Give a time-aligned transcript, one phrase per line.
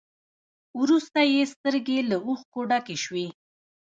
[0.81, 3.25] وروسته يې سترګې له اوښکو ډکې شوې.